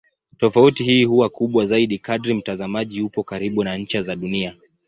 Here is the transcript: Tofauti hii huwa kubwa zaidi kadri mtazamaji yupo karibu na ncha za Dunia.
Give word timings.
Tofauti 0.37 0.83
hii 0.83 1.03
huwa 1.03 1.29
kubwa 1.29 1.65
zaidi 1.65 1.97
kadri 1.99 2.33
mtazamaji 2.33 2.97
yupo 2.97 3.23
karibu 3.23 3.63
na 3.63 3.77
ncha 3.77 4.01
za 4.01 4.15
Dunia. 4.15 4.55